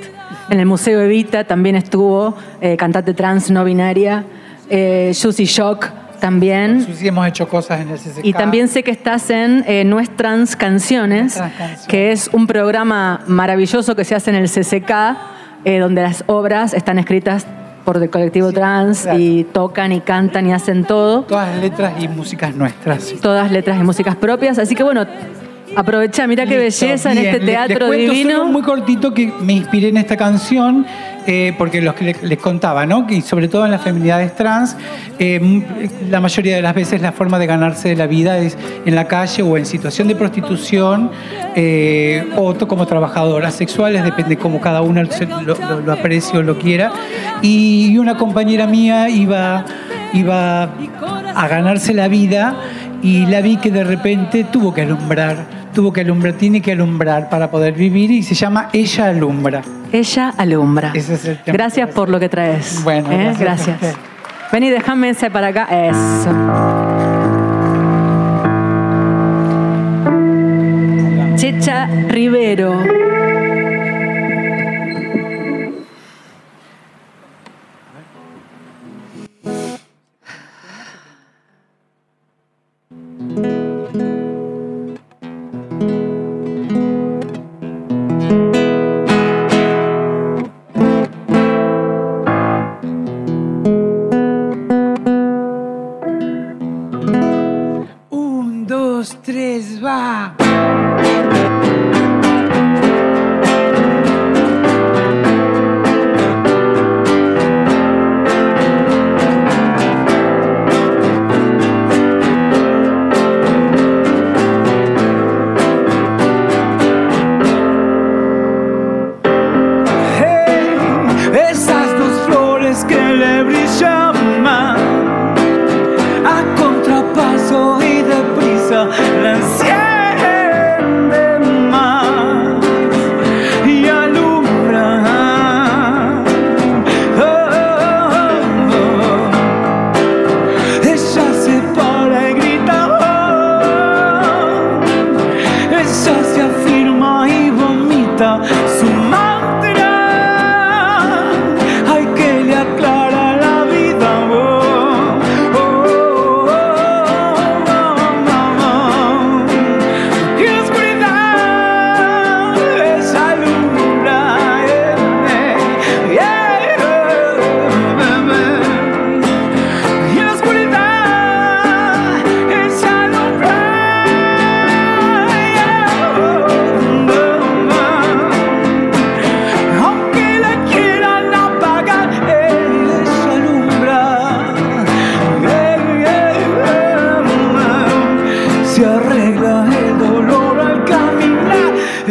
[0.50, 4.26] en el Museo Evita también estuvo, eh, cantante trans no binaria.
[4.68, 5.90] Eh, Juicy Shock
[6.22, 6.88] también.
[6.96, 8.24] Sí, hemos hecho cosas en el CCK.
[8.24, 11.88] Y también sé que estás en eh, Nuestras Canciones, Nuestras Canciones.
[11.88, 14.92] que es un programa maravilloso que se hace en el CCK,
[15.66, 17.46] eh, donde las obras están escritas
[17.84, 19.20] por el colectivo Sí, trans claro.
[19.20, 21.24] y tocan y cantan y hacen todo.
[21.24, 23.14] Todas letras y músicas nuestras.
[23.22, 24.58] Todas letras y músicas propias.
[24.60, 25.06] Así que bueno,
[25.76, 28.32] aprovecha, mira qué belleza en este Les- les teatro cuento divino.
[28.38, 30.86] solo muy cortito que me inspiré en esta canción,
[31.28, 33.06] eh, porque los que le- les contaba, ¿no?
[33.08, 34.76] Que sobre todo en las feminidades trans,
[35.20, 35.40] eh,
[36.10, 39.44] la mayoría de las veces la forma de ganarse la vida es en la calle
[39.44, 41.12] o en situación de prostitución
[41.56, 46.58] eh, o como trabajadoras sexuales, depende cómo cada se- lo, lo- lo aprecie o lo
[46.58, 46.92] quiera.
[47.42, 49.66] Y una compañera mía iba,
[50.14, 50.64] iba
[51.36, 52.56] a ganarse la vida
[53.04, 57.30] y la vi que de repente tuvo que alumbrar, tuvo que alumbrar, tiene que alumbrar
[57.30, 59.62] para poder vivir y se llama Ella Alumbra.
[59.92, 60.92] Ella alumbra.
[60.94, 61.58] Ese es el tema.
[61.58, 62.84] Gracias por lo que traes.
[62.84, 63.34] Bueno, ¿eh?
[63.38, 63.98] gracias gracias.
[64.52, 65.68] Vení, déjame ese para acá.
[65.72, 66.32] Eso.
[71.38, 73.02] Checha Rivero.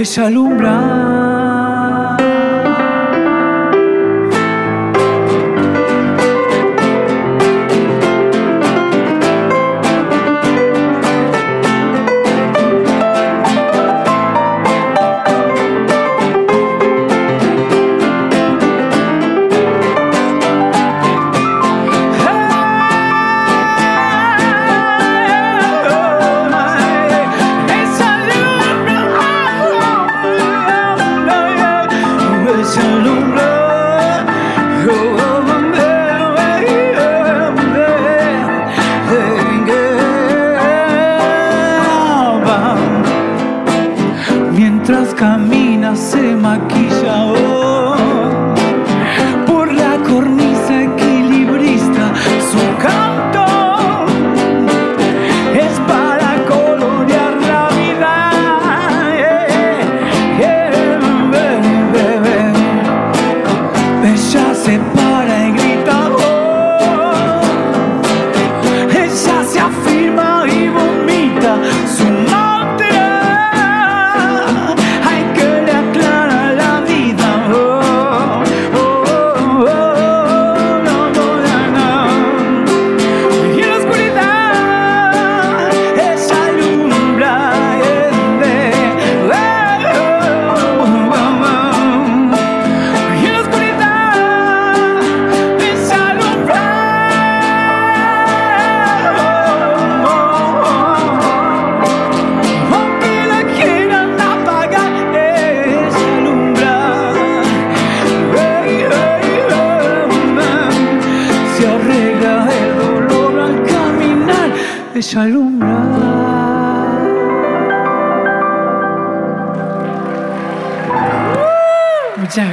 [0.01, 1.00] es alumbrar.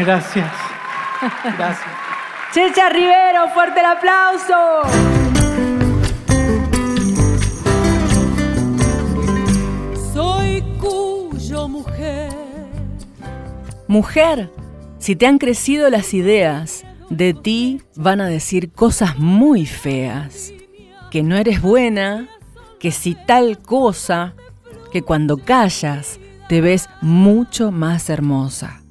[0.08, 0.54] Gracias.
[1.44, 1.90] Gracias.
[2.54, 4.82] Checha Rivero, fuerte el aplauso.
[10.14, 12.32] Soy cuyo mujer.
[13.88, 14.50] Mujer,
[14.98, 20.54] si te han crecido las ideas, de ti van a decir cosas muy feas.
[21.12, 22.30] Que no eres buena,
[22.80, 24.36] que si tal cosa,
[24.94, 28.82] que cuando callas te ves mucho más hermosa.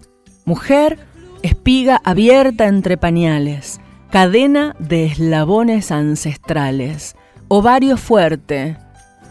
[0.47, 1.01] Mujer,
[1.42, 3.80] espiga abierta entre pañales,
[4.12, 7.16] cadena de eslabones ancestrales,
[7.49, 8.76] ovario fuerte,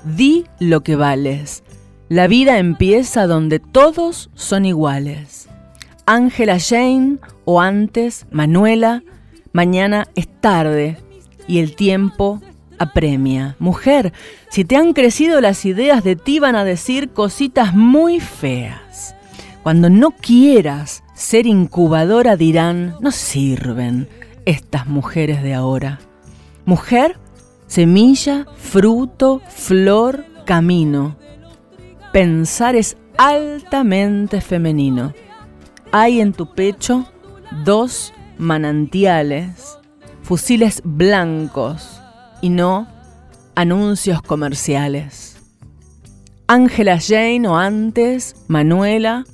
[0.04, 1.64] di lo que vales.
[2.10, 5.48] La vida empieza donde todos son iguales.
[6.06, 9.02] Ángela Jane o antes Manuela,
[9.54, 10.98] mañana es tarde
[11.48, 12.42] y el tiempo
[12.78, 13.56] apremia.
[13.58, 14.12] Mujer,
[14.50, 19.16] si te han crecido las ideas de ti van a decir cositas muy feas.
[19.64, 24.08] Cuando no quieras ser incubadora dirán, no sirven
[24.46, 26.00] estas mujeres de ahora.
[26.66, 27.18] Mujer,
[27.68, 31.16] semilla, fruto, flor, camino.
[32.12, 35.14] Pensar es altamente femenino.
[35.92, 37.10] Hay en tu pecho
[37.64, 39.78] dos manantiales,
[40.22, 42.02] fusiles blancos
[42.42, 42.88] y no
[43.56, 45.38] anuncios comerciales.
[46.48, 49.26] Ángela Jane o antes, Manuela,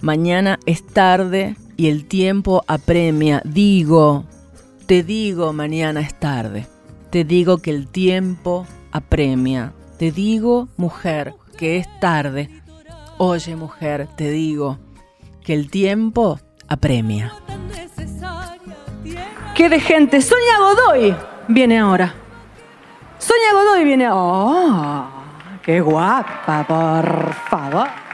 [0.00, 3.42] mañana es tarde y el tiempo apremia.
[3.44, 4.24] Digo,
[4.86, 6.66] te digo, mañana es tarde.
[7.10, 9.72] Te digo que el tiempo apremia.
[9.98, 12.50] Te digo, mujer, que es tarde.
[13.18, 14.78] Oye, mujer, te digo
[15.42, 16.38] que el tiempo
[16.68, 17.32] apremia.
[19.54, 20.20] ¿Qué de gente?
[20.20, 21.16] Sonia Godoy
[21.48, 22.14] viene ahora.
[23.18, 24.08] Sonia Godoy viene.
[24.10, 25.06] ¡Oh!
[25.62, 28.05] ¡Qué guapa, por favor!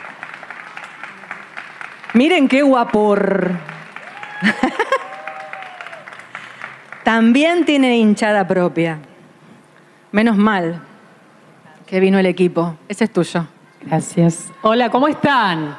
[2.14, 3.50] Miren qué guapor.
[7.04, 8.98] También tiene hinchada propia.
[10.12, 10.80] Menos mal
[11.86, 12.76] que vino el equipo.
[12.88, 13.46] Ese es tuyo.
[13.80, 14.50] Gracias.
[14.62, 15.76] Hola, ¿cómo están?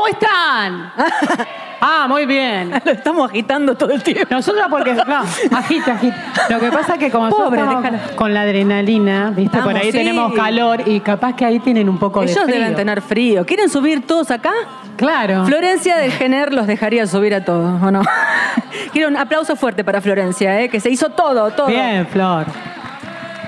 [0.00, 0.92] ¿Cómo están?
[1.82, 2.70] Ah, muy bien.
[2.84, 4.26] Lo estamos agitando todo el tiempo.
[4.28, 5.02] Nosotros porque, no,
[5.56, 6.46] agita, agita.
[6.50, 8.16] Lo que pasa es que como Pobre, nosotros estamos déjala.
[8.16, 9.58] con la adrenalina, ¿viste?
[9.62, 9.96] Por ahí sí.
[9.96, 12.54] tenemos calor y capaz que ahí tienen un poco Ellos de frío.
[12.58, 13.46] deben tener frío.
[13.46, 14.52] ¿Quieren subir todos acá?
[14.98, 15.46] Claro.
[15.46, 18.02] Florencia del Gener los dejaría subir a todos, ¿o no?
[18.92, 20.68] Quiero un aplauso fuerte para Florencia, ¿eh?
[20.68, 21.68] que se hizo todo, todo.
[21.68, 22.44] Bien, Flor.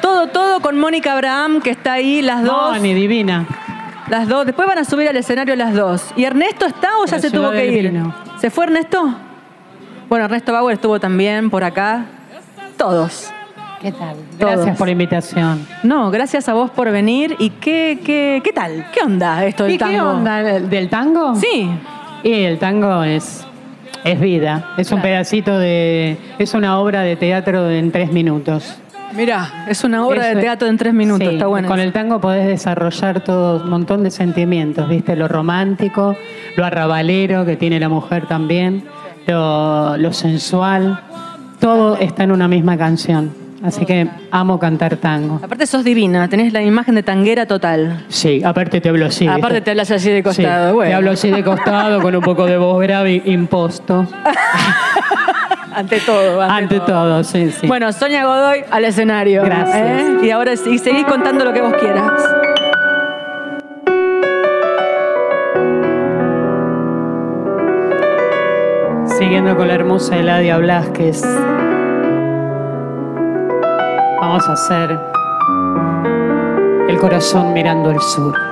[0.00, 2.78] Todo, todo con Mónica Abraham, que está ahí, las dos.
[2.78, 3.44] Moni, divina.
[4.12, 4.44] Las dos.
[4.44, 6.04] Después van a subir al escenario las dos.
[6.16, 7.90] ¿Y Ernesto está o ya Pero se tuvo que ir?
[7.90, 8.14] vino.
[8.38, 9.14] ¿Se fue Ernesto?
[10.06, 12.04] Bueno, Ernesto Bauer estuvo también por acá.
[12.76, 13.30] Todos.
[13.80, 14.16] ¿Qué tal?
[14.38, 14.76] Gracias Todos.
[14.76, 15.66] por la invitación.
[15.82, 17.36] No, gracias a vos por venir.
[17.38, 18.84] ¿Y qué, qué, qué tal?
[18.92, 19.92] ¿Qué onda esto del ¿Y tango?
[19.94, 21.34] qué onda del del tango?
[21.34, 21.70] Sí.
[22.22, 23.46] Y el tango es,
[24.04, 24.74] es vida.
[24.76, 26.18] Es un pedacito de.
[26.38, 28.76] Es una obra de teatro en tres minutos.
[29.14, 31.26] Mira, es una obra Eso de teatro en tres minutos.
[31.26, 31.68] Sí, Está bueno.
[31.68, 35.16] Con el tango podés desarrollar todo un montón de sentimientos, ¿viste?
[35.16, 36.16] Lo romántico,
[36.56, 38.84] lo arrabalero que tiene la mujer también,
[39.26, 41.00] lo, lo sensual.
[41.60, 43.42] Todo está en una misma canción.
[43.62, 45.38] Así que amo cantar tango.
[45.40, 48.04] Aparte sos divina, tenés la imagen de tanguera total.
[48.08, 49.28] Sí, aparte te hablo así.
[49.28, 50.70] Aparte te hablas así de costado.
[50.70, 50.90] Sí, bueno.
[50.90, 54.04] Te hablo así de costado con un poco de voz grave imposto.
[55.74, 56.40] Ante todo.
[56.40, 57.66] Ante todo, sí, sí.
[57.66, 59.42] Bueno, Sonia Godoy al escenario.
[59.42, 59.76] Gracias.
[59.76, 60.16] ¿eh?
[60.22, 62.22] Y ahora sí, seguís contando lo que vos quieras.
[69.18, 71.22] Siguiendo con la hermosa Eladia Blasquez,
[74.20, 74.98] vamos a hacer
[76.88, 78.51] el corazón mirando al sur.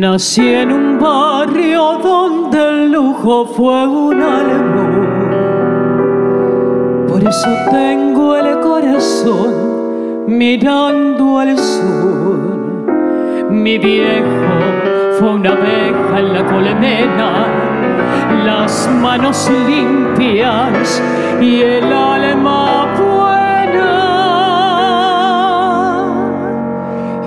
[0.00, 5.26] Nací en un barrio donde el lujo fue un alemán.
[7.06, 12.38] Por eso tengo el corazón mirando al sur.
[13.50, 14.24] Mi viejo
[15.18, 17.46] fue una abeja en la colmena,
[18.46, 21.02] las manos limpias
[21.38, 22.71] y el alma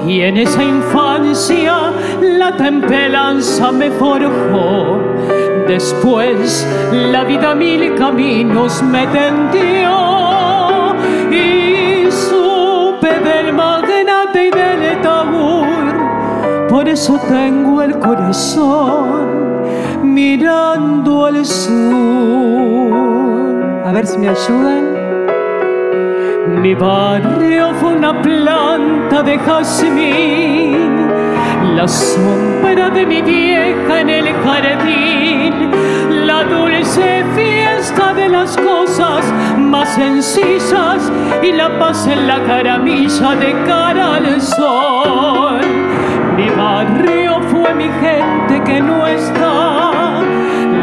[0.08, 1.91] Y en esa infancia
[2.22, 5.01] la templanza me forjó.
[5.68, 10.93] Después la vida mil caminos me tendió
[11.32, 15.66] y supe del magnate y del tabur.
[16.70, 19.64] Por eso tengo el corazón
[20.03, 22.93] mirando al sur.
[23.86, 24.95] A ver si me ayudan.
[26.48, 31.08] Mi barrio fue una planta de jazmín,
[31.76, 35.72] la sombra de mi vieja en el jardín,
[36.28, 39.26] la dulce fiesta de las cosas
[39.58, 45.62] más sencillas y la paz en la caramilla de cara al sol.
[46.38, 50.22] Mi barrio fue mi gente que no está,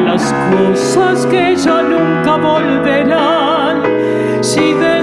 [0.07, 3.83] las cosas que ya nunca volverán.
[4.41, 5.02] Si desde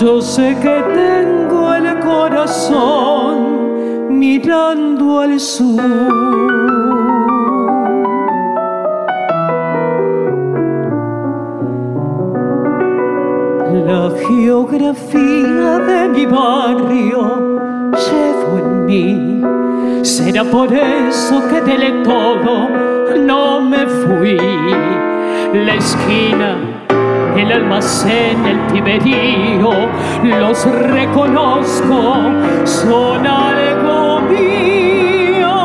[0.00, 3.36] yo sé que tengo el corazón
[4.18, 5.78] mirando al sur.
[13.86, 17.20] La geografía de mi barrio
[17.92, 19.42] llevo en mí.
[20.02, 22.68] Será por eso que del todo
[23.18, 24.38] no me fui.
[25.52, 26.69] La esquina,
[27.36, 29.70] el almacén, el piberío,
[30.22, 32.14] los reconozco,
[32.64, 35.56] son algo mío.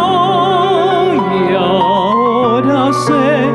[1.49, 3.49] Y ahora sé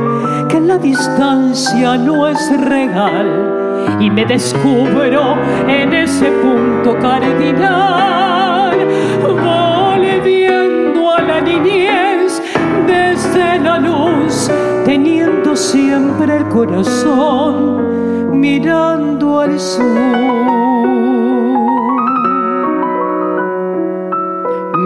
[0.48, 3.60] que la distancia no es real
[4.00, 5.36] y me descubro
[5.68, 8.76] en ese punto cardinal,
[9.22, 12.42] volviendo a la niñez
[12.86, 14.50] desde la luz,
[14.84, 17.99] teniendo siempre el corazón
[18.40, 19.84] mirando al sur.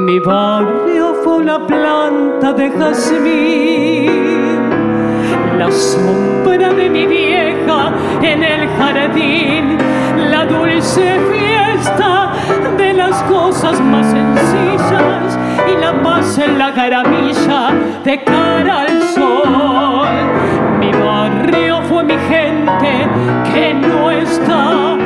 [0.07, 4.11] Mi barrio fue una planta de jazmín,
[5.57, 7.93] la sombra de mi vieja
[8.23, 9.79] en el jardín,
[10.33, 12.33] la dulce fiesta
[12.77, 15.39] de las cosas más sencillas
[15.73, 17.71] y la paz en la caramilla
[18.03, 20.09] de cara al sol.
[20.81, 21.94] Mi barrio fue
[22.81, 24.97] que no está,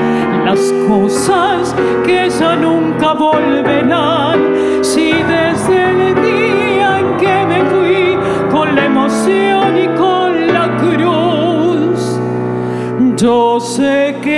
[0.45, 4.39] las cosas que ya nunca volverán.
[4.83, 8.19] Si desde el día en que me fui
[8.51, 12.21] con la emoción y con la cruz,
[13.17, 14.38] yo sé que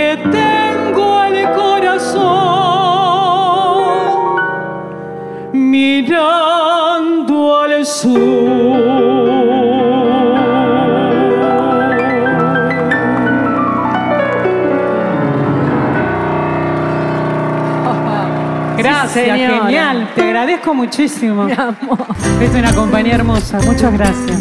[19.15, 19.65] Gracias, Señora.
[19.65, 20.11] genial.
[20.15, 21.47] Te agradezco muchísimo.
[22.41, 23.59] Es una compañía hermosa.
[23.63, 24.41] Muchas gracias.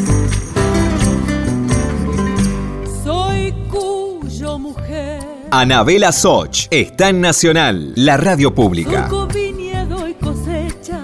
[3.04, 5.20] Soy cuyo mujer
[5.52, 9.10] Anabela Soch está en Nacional, la radio pública.
[9.10, 11.00] Surco, viñedo y cosecha,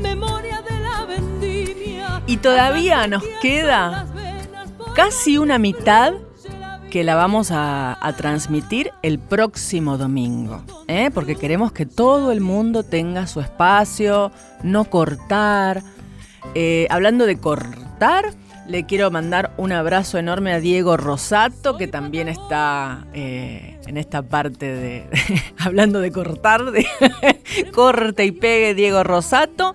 [0.00, 2.22] memoria de la vendimia.
[2.26, 4.06] Y todavía nos queda
[4.94, 6.12] casi una mitad
[6.90, 11.10] que la vamos a, transmitir el próximo domingo, ¿eh?
[11.12, 14.30] porque queremos que todo el mundo tenga su espacio,
[14.62, 15.82] no cortar.
[16.54, 18.32] Eh, hablando de cortar,
[18.68, 24.22] le quiero mandar un abrazo enorme a Diego Rosato, que también está eh, en esta
[24.22, 25.08] parte de,
[25.58, 26.86] hablando de cortar, de
[27.74, 29.74] corte y pegue Diego Rosato,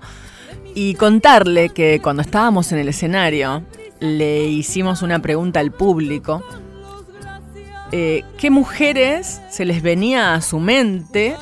[0.73, 3.63] y contarle que cuando estábamos en el escenario
[3.99, 6.43] le hicimos una pregunta al público.
[7.91, 11.35] Eh, ¿Qué mujeres se les venía a su mente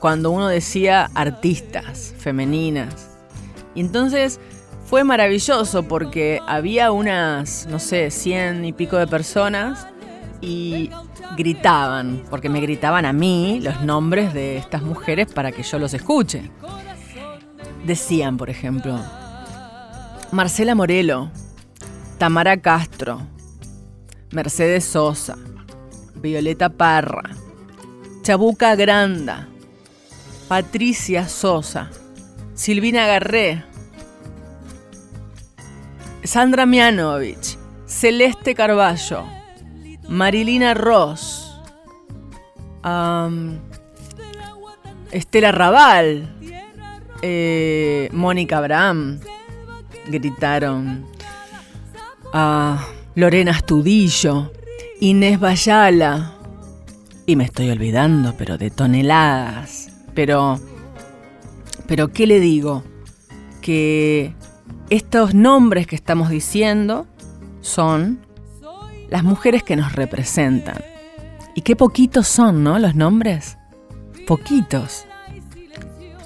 [0.00, 3.10] cuando uno decía artistas femeninas?
[3.76, 4.40] Y entonces
[4.86, 9.86] fue maravilloso porque había unas, no sé, cien y pico de personas
[10.40, 10.90] y
[11.36, 15.94] gritaban, porque me gritaban a mí los nombres de estas mujeres para que yo los
[15.94, 16.50] escuche.
[17.86, 19.00] Decían, por ejemplo,
[20.32, 21.30] Marcela Morelo,
[22.18, 23.20] Tamara Castro,
[24.30, 25.36] Mercedes Sosa,
[26.24, 27.20] Violeta Parra,
[28.22, 29.46] Chabuca Granda,
[30.48, 31.90] Patricia Sosa,
[32.54, 33.62] Silvina Garré,
[36.22, 39.26] Sandra Mianovich, Celeste Carballo,
[40.08, 41.60] Marilina Ross,
[45.10, 46.38] Estela Raval,
[47.20, 49.20] eh, Mónica Abraham,
[50.06, 51.04] gritaron,
[52.32, 52.82] ah,
[53.14, 54.53] Lorena Astudillo,
[55.04, 56.32] Inés Bayala,
[57.26, 59.90] y me estoy olvidando, pero de toneladas.
[60.14, 60.58] Pero,
[61.86, 62.82] pero ¿qué le digo?
[63.60, 64.34] Que
[64.88, 67.06] estos nombres que estamos diciendo
[67.60, 68.20] son
[69.10, 70.78] las mujeres que nos representan.
[71.54, 72.78] Y qué poquitos son, ¿no?
[72.78, 73.58] Los nombres.
[74.26, 75.04] Poquitos.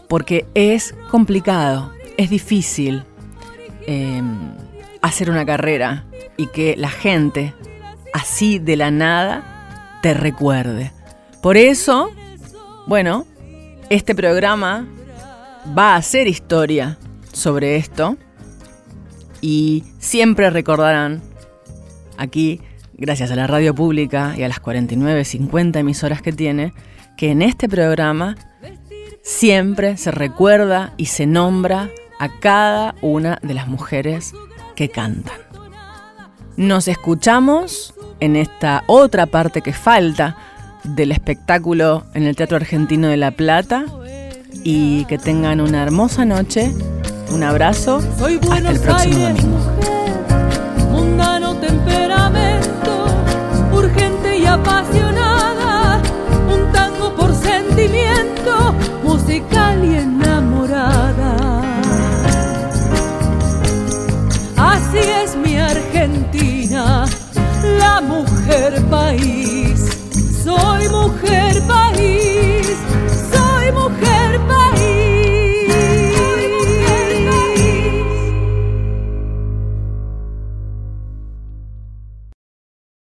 [0.08, 3.02] Porque es complicado, es difícil
[3.88, 4.22] eh,
[5.02, 6.04] hacer una carrera
[6.36, 7.54] y que la gente
[8.12, 10.92] así de la nada te recuerde.
[11.42, 12.10] Por eso,
[12.86, 13.26] bueno,
[13.90, 14.86] este programa
[15.76, 16.98] va a hacer historia
[17.32, 18.16] sobre esto
[19.40, 21.22] y siempre recordarán
[22.16, 22.60] aquí,
[22.94, 26.72] gracias a la radio pública y a las 49, 50 emisoras que tiene,
[27.16, 28.36] que en este programa
[29.22, 34.32] siempre se recuerda y se nombra a cada una de las mujeres
[34.74, 35.38] que cantan.
[36.56, 40.36] Nos escuchamos en esta otra parte que falta
[40.84, 43.84] del espectáculo en el Teatro Argentino de La Plata
[44.64, 46.72] y que tengan una hermosa noche.
[47.32, 48.00] Un abrazo.
[48.18, 49.58] Soy Hasta el próximo Aires, domingo.
[49.58, 53.06] mujer, mundano temperamento,
[53.72, 55.17] urgente y apasionada,
[68.00, 69.98] mujer país,
[70.44, 72.37] soy mujer país.